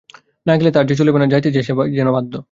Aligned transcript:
না 0.45 0.53
গেলে 0.57 0.71
তার 0.71 0.85
যে 0.87 0.95
চলিবে 0.95 1.17
না, 1.19 1.27
যাইতে 1.27 1.49
সে 1.57 1.73
যেন 1.97 2.07
বাধ্য। 2.11 2.33